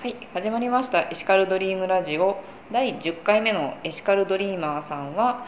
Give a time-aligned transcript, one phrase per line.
[0.00, 1.08] はい始まりました。
[1.10, 2.40] エシカルドリームラジオ。
[2.70, 5.44] 第10回目のエシカルドリーマーさんは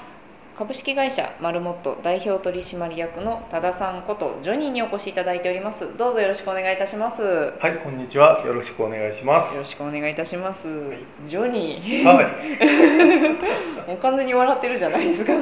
[0.59, 5.96] 株式会社マルモット代表取締役の多田さんことジョニーにお越しいただいております。
[5.96, 7.23] どうぞよろしくお願いいたします。
[7.23, 8.43] よはい、こんにちは。
[8.45, 9.55] よろしくお願いします。
[9.57, 11.29] ろしくお願いいたします、い。
[11.29, 12.27] ジョニー、はい。
[13.87, 15.32] もう完全に笑ってるじゃないですか。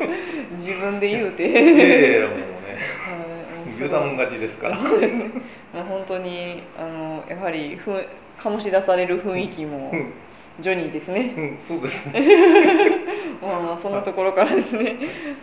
[0.56, 2.26] 自分で言うて、
[3.84, 4.76] 油断勝ちですから。
[4.76, 5.30] そうですね。
[5.72, 7.90] 本当にあのやはりふ
[8.38, 10.12] 醸し出される雰囲気もうん、
[10.60, 11.34] ジョニーですね。
[11.36, 12.20] うん、そうですね。
[13.42, 14.96] まあまあそんなところからですね。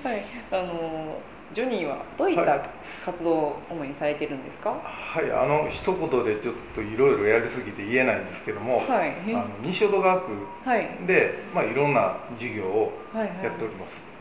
[0.04, 0.22] はい。
[0.52, 1.18] あの
[1.54, 2.62] ジョニーはどういったはい
[3.06, 4.72] 活動を主にされてるんですか？
[4.84, 9.14] はい、あの一言でちょっといろいろやりすぎて言えないんですけども、はい。
[9.28, 10.32] あの西淀川区
[10.66, 10.88] はい。
[11.06, 13.44] でまあいろんな事業をはいはい。
[13.44, 14.04] やっております。
[14.04, 14.13] はい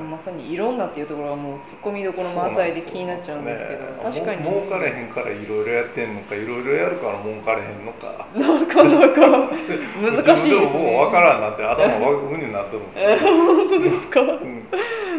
[0.00, 4.42] まさにいろんなっていうところはもうツッコミどころ満載で気になっちゃうんですけど確かに。
[4.42, 9.48] も儲かれへんからいろいろやってんのかいろいろやるから儲かれへんのかなかなか。
[9.48, 14.20] 難しいです自分でももうね分からんなって頭ワクになってるんですえけど、 本当ですか？
[14.20, 14.62] うん、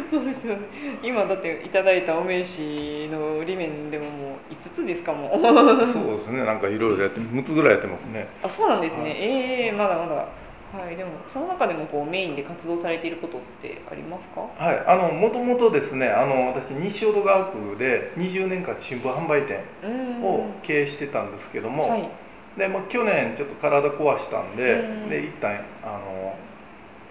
[0.09, 0.61] そうですよね。
[1.03, 4.09] 今だっていただいたお名刺の売り面でもも
[4.49, 5.39] う5つですかも
[5.85, 6.43] そうですね。
[6.43, 8.27] なんかいろいろやって6つぐらいやってますね。
[8.41, 10.25] あそうなんですね、はいええまだまだ
[10.73, 14.41] はいでもその中でもこうメインで活動されていることってありますか？
[14.57, 22.09] はい、あのもともとですねあの私西淀川区で20年間新聞販売店うんを経営してたんですけども、はい。
[22.57, 25.09] でまあ、去年ちょっと体壊したんで,、うん。
[25.09, 26.35] で一旦あの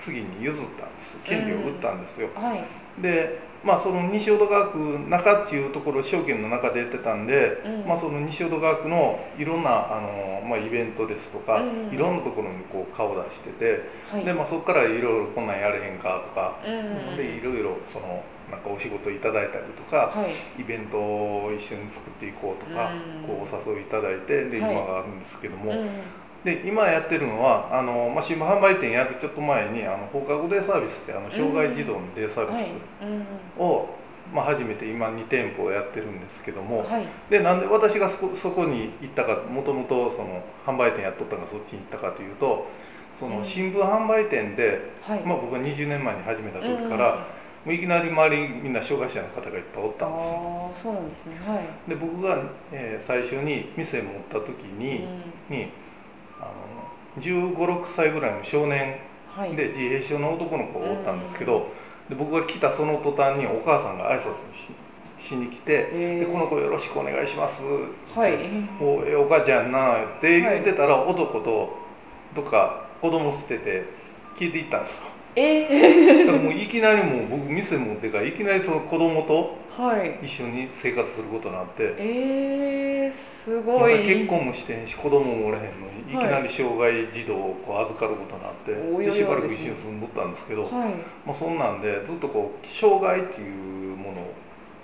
[0.00, 1.16] 次に譲ったんです。
[1.24, 3.02] 権利を売ったんですよ、はい。
[3.02, 7.86] でまあその西淀川区中っていうところ証券の中でやってたんで、うん。
[7.86, 11.94] まあ、その西淀川区のいろんなあの、まあ、イベントですとか、うん。
[11.94, 14.24] いろんなところにこう顔出してて、はい。
[14.24, 17.16] でまあ、そこからいろいろこんなんやれへんかとか、うん。
[17.16, 20.60] でいろいろそのなんかお仕事いただいたりとか、はい。
[20.60, 23.26] イベントを一緒に作っていこうとか、うん。
[23.26, 24.72] こうお誘いいただいてではい。
[24.72, 25.88] 今があるんですけども、うん
[26.44, 32.64] で今やってるのはあの、まあ、新聞販売店やるちょっと前にあの放課後デイサービスってあの障害児童のデイサーはい。
[32.64, 32.70] ビ
[33.06, 33.24] うん。
[33.56, 33.88] スを、
[34.34, 37.06] まあ、初めて今2店舗やってるんですけども、はい。
[37.30, 42.66] でなんで私がそこそこに行ったかもともとその販売店やっとったのがそっちに行ったかというと
[43.18, 43.38] そうん。
[43.38, 45.20] の新聞販売店で、はい。
[45.20, 47.26] まあ、僕が20年前に始めた時から、
[47.64, 50.34] もういきなり周りにみんな障害者の方がいっぱいおったんですよ。
[50.34, 51.36] ああそうなんですね。
[51.46, 51.54] は
[51.86, 51.88] い。
[51.88, 52.36] で僕が、
[52.72, 55.04] えー最初に店持った時に,、
[55.50, 55.56] うん。
[55.56, 55.68] に
[56.42, 56.46] あ
[57.16, 58.98] の1 5 6歳ぐらいの少年
[59.34, 59.56] はい。
[59.56, 61.68] で自閉症の男の子がおったんですけど、
[62.08, 64.68] で僕が来たその途端にお母さんが挨拶し
[65.18, 66.26] しに来て「えー。
[66.26, 67.62] でこの子よろしくお願いします」
[68.14, 68.34] はい。
[68.80, 71.76] おえお母ちゃんな」って言ってたら、男と
[72.34, 73.84] どっか子供捨てて
[74.36, 75.02] 聞いていったんですよ。
[75.36, 76.24] え？
[76.24, 79.56] もういきなりもう僕店持ってからいきなりその子供と
[80.22, 81.94] 一緒に生活することになって。
[81.98, 83.98] えー、すまごい。
[83.98, 85.68] だ結婚もしてへんし子供もおれへんの
[86.06, 86.18] にい。
[86.18, 90.72] きなり障害児童をこう預かることになって、でしばらく一緒に住んどったんですけど、はい。
[91.24, 94.26] まあ、そんなんでずっとこう障害っていうもの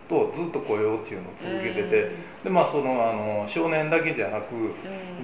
[0.08, 2.10] とずっと雇用っていうのを続けてて、
[2.44, 4.72] でまあそのあの少年だけじゃなくうん。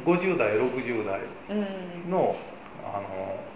[0.05, 2.11] 50代60代うんうん。
[2.11, 2.37] の
[2.85, 3.54] あの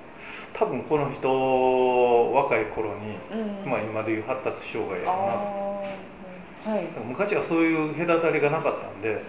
[0.52, 3.16] 多分この人若い頃に、
[3.64, 3.70] うん。
[3.70, 5.22] まあ、今でいう発達障害やあろ
[6.64, 6.76] うなー。
[6.76, 6.86] はい。
[7.06, 9.22] 昔はそういう隔たりがなかったんで。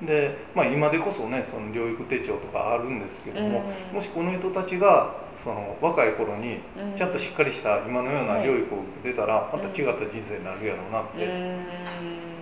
[0.00, 0.06] うん。
[0.06, 3.96] で、まあ、今でこそねその療育手帳とかあるんですけども、うん。
[3.96, 6.94] もしこの人たちがその若い頃にうん。
[6.94, 8.42] ちゃんとしっかりした今のようなはい。
[8.44, 11.56] 療育を受けてたらまた違った人生になるやろうなって、うん。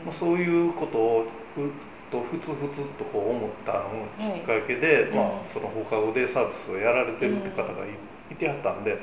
[0.05, 1.27] まあ、そういうことを
[2.15, 7.73] とふつふつっとこう思ったのがきっかけで、いまあうん、その放課後デイサービスをやられてるって方が
[8.31, 9.01] い,、てはったんではい。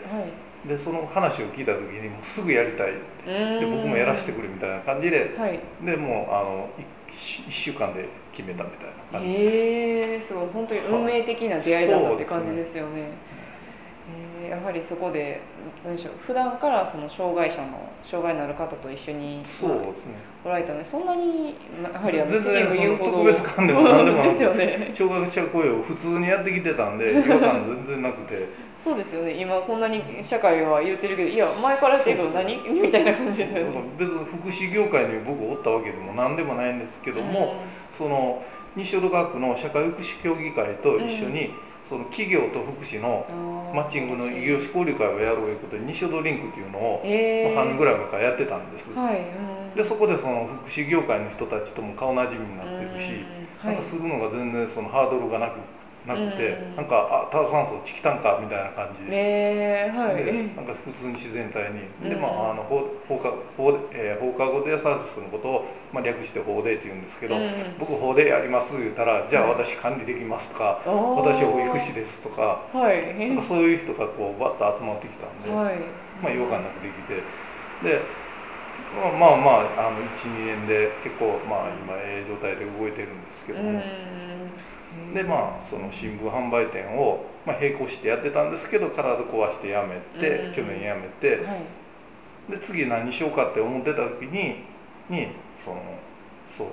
[0.68, 2.94] でその話を聞いた時にもうすぐやりたい
[3.26, 5.60] でで僕もやらせてくれみたいな感じではい。
[5.84, 6.70] でもうあの
[7.10, 9.58] 1, 週間で決めたみたいな感じです。
[9.58, 10.48] へえすごい。
[10.54, 13.10] 本当に運命的な出会いだったって感じですよね。
[14.52, 15.42] えーやはりそこで
[15.84, 20.14] 何でしょう普段からその障害者の障害のある方と一緒にそうですね。
[20.44, 24.92] おられたのでそんなにまあやはりあの全然言う特別感でも何でもですよね。
[24.94, 28.48] 障害者雇用を普通にやってきてたんで 違和感全然なくて。
[28.78, 29.34] そうですよね。
[29.34, 32.58] 今こんなに社会は言ってるけどいや前からやってるけど何？
[32.82, 33.72] みたいな感じですよね。
[33.98, 37.56] 別に福祉業界に僕おったわけでも何でもないんですけども、
[37.96, 38.44] その
[38.76, 47.56] 西淀川区の社会福祉協議会と一緒に、その企業と福祉のうんマッチングの異業種交流会をやろうということで西淀リンクっていうのを、えー。
[47.56, 49.76] まあ、3年ぐらい前からやってたんです、はい、うん。
[49.76, 53.76] でそこでその福祉業界の人たちとも顔なじみになってるし、うんはい。
[53.76, 55.60] またするのが全然そのハードルがなく
[56.06, 56.76] なくて、うん。
[56.76, 59.12] なんかあ炭酸素チキタンかみたいな感じで。
[59.12, 60.26] ねはい。
[60.26, 62.22] でなんか普通に自然体に、でうん。
[62.22, 67.44] まああの放放課放,、えー放課後デイサービスのことを、まあ、略して放デイって言うんですけど、うん。
[67.80, 73.28] 僕放デイやります言ったらじゃあ私管理できますとか、私保育士ですとかはい。
[73.30, 75.78] なんかそういう人がこうバッと集まってきたんで、はい。
[76.22, 77.24] まあ違和感なくできて。
[77.82, 78.22] で
[78.92, 79.52] まあまあま
[79.84, 83.80] ああの12年で結構まあ今ええ状態で動いてるんですけども、
[85.14, 92.52] でまあその新聞販売店を、まあ、並行してやってたんですけど体壊してやめて、うん去年やめてはい。
[92.52, 94.64] で次何しようかって思ってた時に
[95.10, 95.28] に
[95.64, 95.82] その
[96.58, 96.68] そう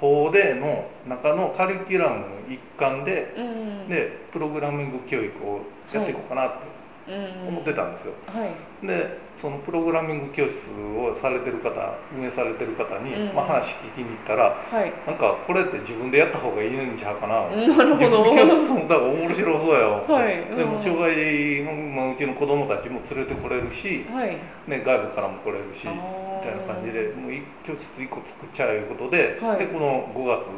[0.00, 5.60] 法での中のカリキュラムの一環でうんでプログラミング教育を
[5.92, 6.73] やっていこうかなってうん
[7.06, 8.14] 思ってたんですよ。
[8.26, 8.86] はい。
[8.86, 11.70] でそのプログラミング教室をされてる方
[12.16, 13.34] 運営されてる方に、うん。
[13.34, 14.92] まあ、話聞きに行ったらはい。
[15.06, 17.94] なんかこれって自分でやった方がいいんちゃうかな、なるほど。
[17.96, 20.56] 自分で教室もだから面白そうやよ、はい。
[20.56, 24.36] でもうん障害の、まあ、うちの子供たちも連れてこれるし、はい。
[24.66, 29.58] ね、外部からも来れるしあみーたいな感じでもう一教室1個作っちゃういうことで,、はい。
[29.58, 30.48] でこの5月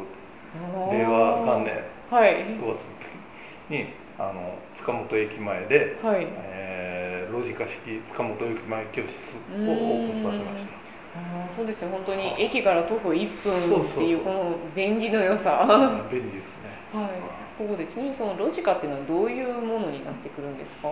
[0.91, 1.73] 令和元年
[2.09, 2.35] はい。
[2.55, 2.85] 5月
[3.69, 3.87] に
[4.19, 6.27] あの塚本駅前で、はい。
[6.31, 10.71] えーロジカ式塚本駅前教室をオープンさせました。
[10.73, 11.89] あーそうですよ。
[11.89, 15.67] 本当に駅から徒歩1分っていうこの便利の良さ。
[15.69, 16.69] うん便利ですね。
[16.93, 17.09] はい。
[17.57, 20.87] ここでちなみにそのロジカっていうのはどういうものになってくるんですか？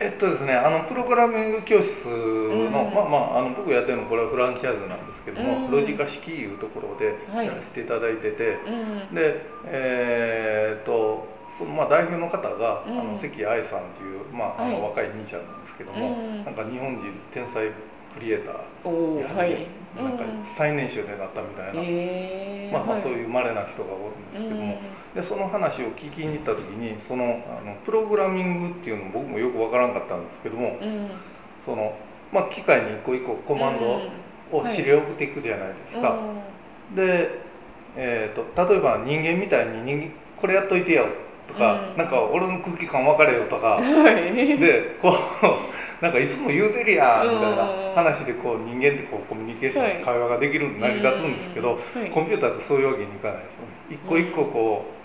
[0.00, 2.72] えっとですね、あのプログラミング教室の、うん。
[2.72, 5.70] まあまああの僕やってるのこれはフランチャイズなんですけども、うん。
[5.70, 7.46] ロジカ式いうところではい。
[7.46, 9.14] やらせていただいてて、うん。
[9.14, 13.00] でえーっとそのまあ代表の方が、うん。
[13.00, 14.82] あの関愛さんというまああのはい。
[14.90, 16.44] 若い兄ちゃんなんですけども、うん。
[16.44, 17.70] なんか日本人天才
[18.16, 19.66] クリエイターやはい。
[19.96, 22.72] なんか最年少でなったみたいな、えー。
[22.72, 24.78] まあまあそうういう稀な人がおるんですけども、ん
[25.14, 31.10] でその話を聞きに行った時にそのあのプログラミングっていうの僕もよくわからんかったんですけどもうん。
[31.64, 31.94] その、
[32.32, 34.76] まあ、機械に一個一個コマンドをはい。
[34.76, 36.16] 指令を送っていくじゃないですか。
[36.94, 37.40] で、
[37.96, 41.06] えー、と例えば人間みたいに人間「これやっといてよ」
[41.48, 41.96] とか、うん。
[41.96, 43.76] なんか俺の空気感分かれよとか。
[43.76, 44.58] うんはい。
[44.58, 45.12] でこう
[46.04, 47.66] なんかいつも言うてるやんみたいうんな。
[47.94, 49.94] 話でこう人間ってこうコミュニケーション、はい。
[50.02, 52.02] 会話ができる成り立つんですけど、うん。
[52.02, 52.10] はい。
[52.10, 53.68] コンピューターってそういうわけにいかないですよね。
[53.90, 54.96] 一個一個こう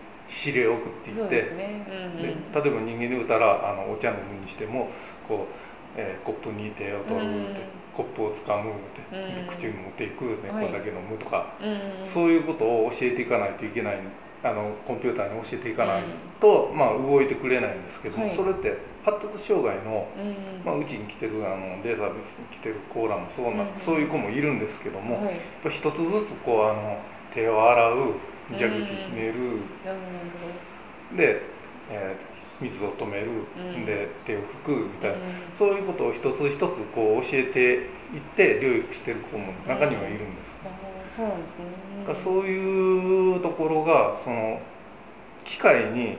[0.47, 1.85] 指令を送っていって、ね。
[1.89, 2.63] うんでうん。
[2.63, 4.89] 例えば人間で言うたらあのお茶飲むにしても
[5.27, 5.53] こう、
[5.97, 7.81] えーコップに手を取るって、うん。
[7.93, 9.47] コップをつかむって、うん。
[9.47, 10.67] で口に持っていく、ねはい。
[10.67, 12.05] これだけ飲むとか、うん。
[12.05, 13.97] そういうことを教えていかないといけない
[14.43, 16.03] あのコンピューターに教えていかない
[16.39, 18.35] と、まあ、動いてくれないんですけども、はい。
[18.35, 26.97] それって発達障害の、うんまあ、うちに来てるあのデータベースに来てるコーラもそうな、うんそういう子もいるんですけども、やっはいぱ一つずつこうあの
[27.33, 28.13] 手を洗う
[28.57, 29.59] 蛇口ひねる。
[31.15, 31.41] で、
[31.91, 32.30] えー
[32.61, 33.27] 水を止める、
[33.57, 33.85] うん。
[33.85, 35.17] で手を拭くみたいな、
[35.51, 40.55] そういうことを一つ一つこう教えていって療育してる子も中にはいるんです。
[41.09, 41.55] そうなんですね。
[42.01, 44.59] だからそういうところがその
[45.43, 46.17] 機械に、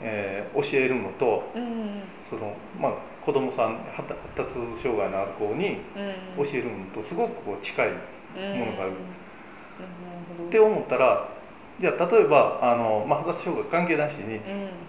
[0.00, 2.00] えー教えるのとうん。
[2.30, 2.92] その、まあ、
[3.24, 4.52] 子供さん発達
[4.82, 5.78] 障害のある子に
[6.38, 6.44] うん。
[6.44, 8.92] 教えるのとすごくこう近いものがある。
[8.92, 8.92] なる
[10.38, 10.50] ほど。
[10.50, 11.28] て思ったら
[11.78, 14.40] じゃあ例えばあの、まあ、発達障害関係なしにうん。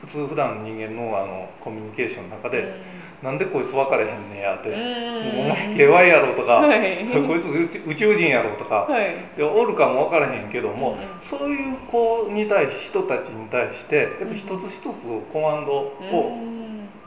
[0.06, 3.28] 普通普段の人間のあのコミュニケーションの中で、うん。
[3.28, 7.06] なんでこいつ分かれへんねやって、お前 KY やろとか、はい。
[7.28, 9.16] こいつ宇宙人やろとか、はい。
[9.36, 10.98] でおるかも分からへんけども、うん。
[11.20, 15.04] そういう子に対し人たちに対してやっぱ一つ一つ
[15.34, 15.92] コマンドを,、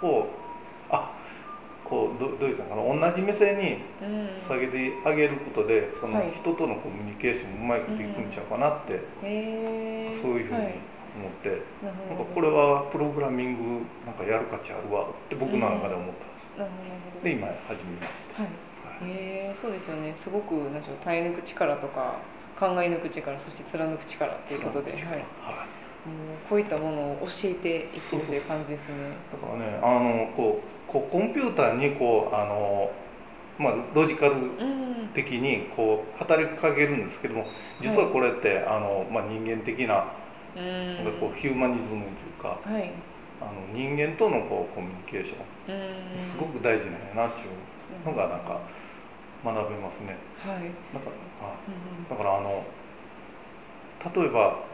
[0.02, 0.08] うん。
[0.08, 0.39] をあ
[1.90, 4.40] こうどどういうのかな同じ目線にうん。
[4.40, 6.32] 下げてあげることでそのはい。
[6.32, 10.22] 人とのコミュニケーションもうまいこといくんちゃうかなって、へー。
[10.22, 10.74] そういうふうにはい
[11.10, 11.48] 思って、
[11.82, 16.62] なるほどなんかこれはプログラミングなんかやる価値あるわって僕の中で思ったんですよ。
[16.62, 17.24] なるほどなるほど。
[17.24, 18.42] で今始めました。
[18.42, 18.52] はい。
[19.10, 20.14] へえそうですよね。
[20.14, 22.14] すごくなんでしょう耐え抜く力とか
[22.58, 25.24] 考え抜く力そして貫く力ということで、はい、はい
[26.48, 28.94] こういったものを教えていってという感じですね。
[29.32, 29.78] だからね。
[29.82, 32.90] あのこうこうコンピューターにこうあの、
[33.58, 34.90] まあ、ロジカルうん。
[35.12, 37.44] 的にこう働きかけるんですけども
[37.80, 40.04] 実はこれって、あのまあ、人間的な
[40.56, 40.94] うん。
[40.96, 42.04] なんかこうヒューマニズムという
[42.40, 42.90] かはい。
[43.40, 45.36] あの人間とのこうコミュニケーショ
[45.68, 46.14] うん。
[46.14, 48.60] ンすごく大事なんやなっていうのがなんか
[49.44, 50.16] 学べますね。
[50.38, 50.70] はい。
[50.94, 52.08] だからあうん。
[52.08, 52.64] だからあの
[54.14, 54.69] 例えば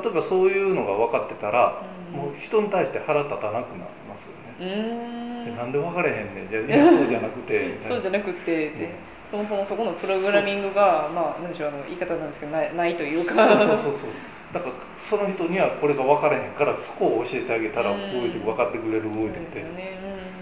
[0.00, 2.18] 例えばそういうのが分かってたら、うん。
[2.18, 5.52] もう人に対して腹立たなくなりますよね。
[5.56, 6.50] なんで分かれへんねん。
[6.50, 8.90] じゃあいやそうじゃなくてそうじゃなくて、 うんで
[9.24, 13.34] そもそもそこのプログラミングがまあなんでしょうあの言い方なんですけどないないというか。
[13.34, 14.10] そうそうそうそう。
[14.54, 18.20] だからその人にはこれが分からへんからそこを教えてあげたらうん。
[18.20, 19.98] 動いて分かってくれる動いてきて、そうですよね。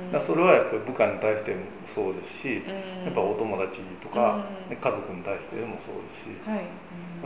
[0.09, 1.57] うんだそれはやっぱり部下に対しても
[1.93, 3.05] そうですし、うん。
[3.05, 6.61] やっぱお友達とか、家族に対してでもそうですし、はい、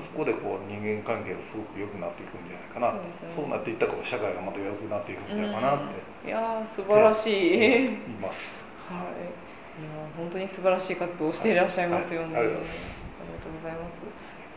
[0.00, 2.90] そこでこう人間関係がすごく良くなっていくんじゃないかな。
[3.12, 5.78] そうそうなっていったらこう社会がまた良くなっていくんじゃないかなっ
[6.22, 6.28] て。
[6.28, 8.64] いやー素晴らしい、言います。
[8.88, 12.34] はい、いやー本当に素晴らしい活動をしていらっしゃいますよね。
[12.34, 12.46] はい。
[12.46, 12.72] ありがとうござい
[13.20, 14.02] ありがとうございます。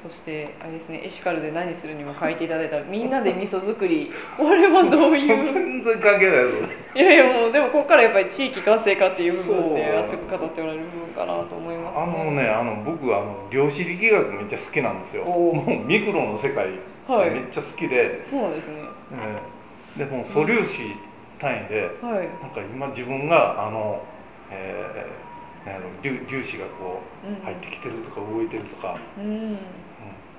[0.01, 4.11] そしてあれですね、エシカルで何するにも書いていただいたみんなで味噌作り。
[4.35, 5.45] これはどういう？
[5.45, 6.69] 全然関係ないです。
[6.95, 15.23] いやいやもうでもここからやっぱり地域活性化っていう部分で熱く語っておられる部分かなと思います、あのね、あの僕あの量子力学めっちゃ好きなんですよ。
[15.25, 16.67] もうミクロの世界
[17.07, 18.73] はいめっちゃ好きで、そうなんですね。
[19.13, 20.79] えーでもう素粒子
[21.37, 22.29] 単位で、はい。
[22.41, 24.01] なんか今自分があの、
[24.49, 25.30] えー、
[25.65, 29.57] なんやろ粒粒子がこう入ってきてるとか動いてるとか、うん。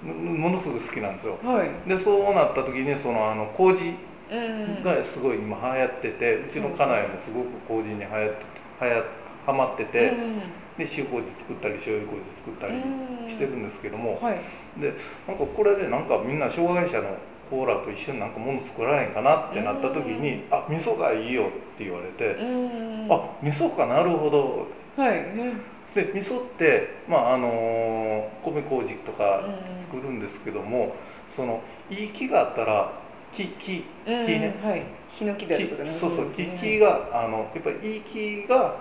[0.05, 1.38] うん、もものすごく好きなんですよ。
[1.45, 1.88] はい。
[1.88, 3.95] でそうなった時にそのあの麹
[4.31, 4.83] うん。
[4.83, 8.45] がすごい今流行っててうちの家内もすごく麹に流行って
[8.81, 9.05] はや
[9.47, 10.41] はまってて、うん
[10.79, 14.41] で塩麹作ったり醤油麹作ったりうんしてるんですけども、はい。
[14.81, 14.95] で
[15.29, 17.14] なんかこれでなんかみんな障害者の
[17.50, 23.07] コーラと一緒になんかもの作られへんかなってなった時に「あ味噌がいいよ」って言われてうん。
[23.12, 25.94] 「あ味噌かなるほど」はい。
[25.94, 30.94] で味噌ってまああの米麹とかうん作るんですけども、
[31.28, 32.92] そのいい木があったら
[33.32, 34.26] 木木うん。
[34.26, 34.82] 木ね、はい。
[35.11, 38.75] ヒノキであるとか木そうそう木木があのやっぱりいい木がやっ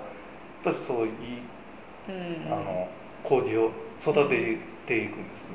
[0.64, 1.12] ぱりそういい
[2.10, 2.54] うん。
[2.54, 2.88] あの
[3.24, 5.50] 麹を育てていくんですね。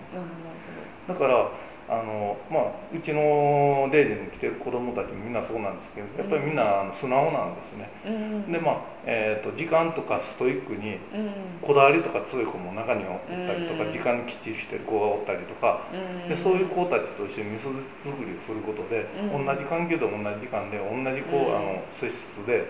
[1.09, 1.51] だから
[1.89, 2.63] あの、まあ、
[2.93, 7.89] うちのデイジーに来てる子供たちもみんなそうなんですけどやっぱりみんな素直なんですね。
[8.05, 8.53] うん。
[8.53, 8.77] でまあ、
[9.07, 11.31] えー、と時間とかストイックにうん。
[11.63, 16.29] こだわりとか強い子も中にはおったりとか、うん時間にきっちりしてる子がおったりとか、うん。
[16.29, 22.67] でそういう子たちと一緒に味噌作りをすることで、うん同じ環境で同じ時間で同じこう、うんあの性質で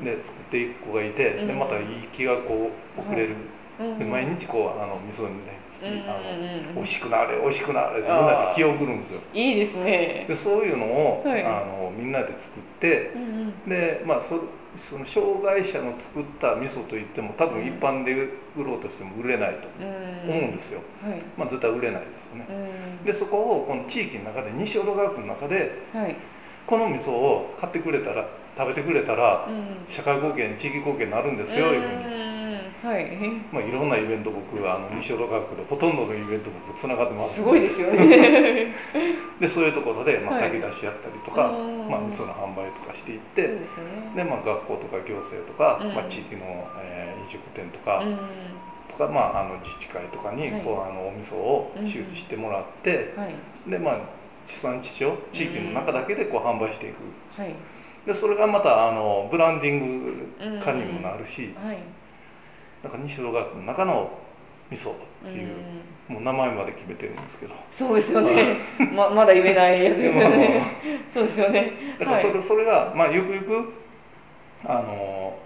[0.00, 0.04] うん。
[0.04, 3.36] で作っていく子がいて、うんでまたいい気がこう送れる、
[3.78, 3.98] うん。
[3.98, 5.63] で毎日こうあの味噌にね、うん。
[5.86, 6.74] あのうん。
[6.76, 9.20] 美味しくなれ美味しくなれってみんなで気を送るんですよ。
[9.32, 10.24] いいですね。
[10.28, 13.26] でそういうのを、はいあのみんなで作ってうんう
[13.66, 13.68] ん。
[13.68, 14.40] でまあそ
[14.76, 18.12] その障害者の作った味噌といっても多分うん一般で
[18.56, 20.30] 売ろうとしても売れないとうん。
[20.30, 21.22] 思うんですよ、はい。
[21.36, 23.04] まあ絶対売れないですよねうん。
[23.04, 26.16] でそこをこの地域の中で西淀川区の中ではい。
[26.66, 28.26] この味噌を買ってくれたら
[28.56, 29.64] 食べてくれたらうん。
[29.88, 32.08] 社会貢献地域貢献になるんですよ、いうふうにう
[32.86, 32.88] ん。
[32.88, 33.06] はい。
[33.52, 38.74] まあ、いろんなイベント僕あの西淀川区でほとんどのイベント僕つながってますすごいですよね。
[39.40, 43.66] でそういうところで、まあ、はい炊き出しやったりとか、うんまあ、味噌の販売とかしていってでね。
[44.14, 48.18] で、まあ、学校とか行政とか、うんまあ、地域の、えー飲食店とか、うん。
[48.88, 53.70] とか、まあ、あの自治会とかにはいこう、あのお味噌を周知してもらって、はい。
[53.70, 53.98] でまあ
[54.46, 56.96] 地産地消地域の中だけでこう販売していく
[57.30, 57.54] はい。
[58.06, 61.78] でそれがまたあのブランディング化にもなるし、はい。
[62.82, 64.10] だから西淀川区の中の
[64.70, 64.94] 味噌っ
[65.24, 65.56] ていう、
[66.08, 67.54] もう名前まで決めてるんですけど。
[67.70, 68.56] そうですよね。
[68.94, 70.62] ま まだ言えないやつですよね。
[71.08, 71.72] そうですよね。
[71.98, 73.72] だからそれ,、はいそれが、まあ、ゆくゆく
[74.66, 75.38] あの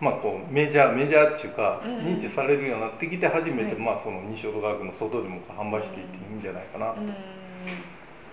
[0.00, 7.14] まあこうメジャーメジャーっていうか、認知されるようになってきて初めて、はいまあ、その西淀川区の外でも販売していっていいんじゃないかな、うん。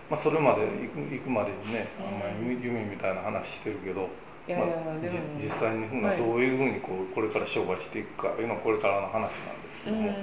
[0.09, 4.09] まあ、それまで行く行くまでにね、うんあんまり夢みたいな話してるけど、
[4.47, 6.17] いやいやまあ、でもじ実際にふうなはい。
[6.17, 9.97] どういうふうにこうこれから商売していくかいうのはこれからの話なんですけうん。
[9.97, 10.17] ども、。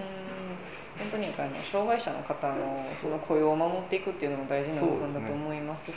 [0.99, 5.95] 本当にあの障害者の方のその雇用を守っていくっていうのも大事な部分だと思いますし、はい、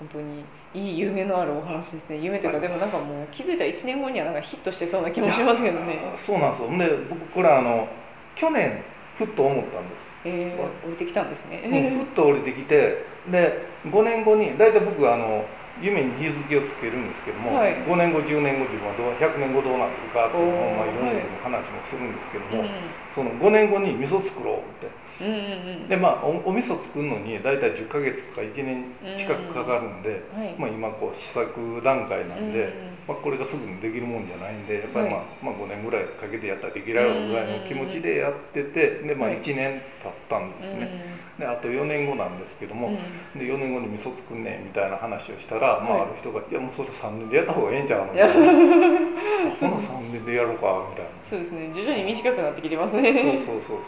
[0.00, 2.18] 本当にいい夢のあるお話ですね。
[2.18, 6.12] 夢というかでもなんかもう気づいたら1年後にはなんかヒットしてそうな気もしますけどね。
[6.16, 6.68] そうなんですよ。
[6.76, 7.88] で僕これあの
[8.34, 8.82] 去年
[9.16, 10.08] ふっと思ったんです。
[10.24, 15.44] えー、降りてきたんですね、うんふっと降りてきてで5年後に大体僕あの
[15.80, 17.74] 夢に日付をつけるんですけども、はい。
[17.84, 20.92] 5年後10年後自分はどう100年後どうなってるかっていうのを、まあ、い。
[20.92, 22.68] ろんなはい話もするんですけども、うん
[23.14, 24.88] その5年後に味噌作ろうって
[25.20, 25.88] うんうんうん。
[25.88, 28.84] でまあおお味噌作るのに大体10ヶ月とか1年
[29.16, 30.54] 近くかかるんで、はい。
[30.58, 32.70] まあ、今こう試作段階なんで、うん
[33.08, 35.26] まあ、これがすぐにできるもんじゃないんでやっぱり、まあはい。
[35.42, 39.38] まあ、5年ぐらいかけてやったらできるやろうぐらいの気持ちでやっててで、まあ、はい。
[39.38, 41.12] 1年経ったんですね。
[41.38, 42.88] であと4年後なんですけども、
[43.34, 43.40] うん。
[43.40, 46.02] で4年後に味噌作んねんみたいな話をしたら、まあ、はい。
[46.02, 48.34] ある人が「いやもうそれ3年でやった方がええんちゃうの?」 みたいな
[49.60, 51.10] 「ほな3年でやろうか」みたいな。
[51.20, 51.70] そうですね。
[51.72, 53.12] 徐々に短くなってきてますね。
[53.14, 53.80] そうそうそうそうそう、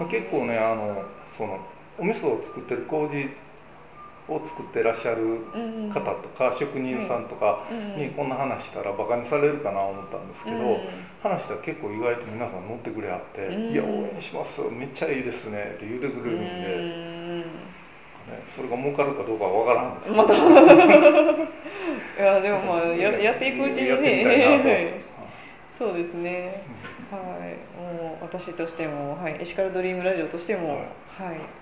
[0.00, 1.04] まあ、結構ねあの
[1.36, 1.60] その
[1.98, 3.28] お味噌を作ってる麹
[4.28, 5.40] を作ってらっしゃる
[5.92, 7.66] 方とか職人さんとか
[7.98, 10.56] にこんな話したらバカにされるかな思ったんですけど、
[11.20, 13.42] 話したら結構意外と皆さん乗ってくれはって
[13.72, 14.62] 「いや応援します。
[14.70, 17.50] めっちゃいいですね」って言うてくれるんで、ね、
[18.48, 20.32] それが儲かるかどうかは分からんですけど、また
[22.22, 25.00] いやでもまあややっていくうちにね。
[25.68, 26.62] そうですね、
[27.10, 30.82] はい、もう私としても、はい、エシカルドリームラジオとしても、はい、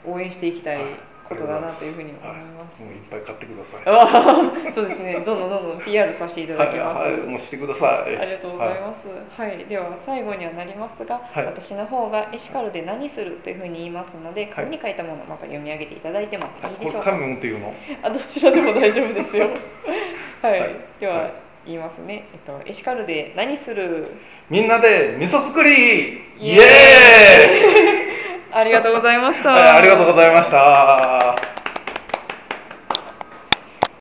[0.05, 0.81] 応援していきたい
[1.29, 2.83] ことだなというふうに思います。
[2.83, 4.73] もういっぱい買ってください。
[4.73, 5.23] そうですね。
[5.25, 7.03] どんどんどんどん PR させていただきます。
[7.03, 8.17] はい、もうしてください。
[8.17, 9.09] ありがとうございます。
[9.09, 16.49] はい、では最後にはなりますが、私の方がエシカルで何するというふうに言いますので、紙に書いたものまた読み上げていただいてもい
[16.83, 17.11] いでしょうか。
[17.11, 17.75] 紙っていうの？
[18.03, 19.49] あ、どちらでも大丈夫ですよ。
[20.41, 21.31] はい、では、
[21.69, 22.27] 言いますね。
[22.33, 24.09] えっとエシカルで何する？
[24.51, 26.15] みんなで味噌作り！
[26.41, 26.61] イエーイ！
[28.59, 31.58] ありがとうございました、はい、ありがとうございました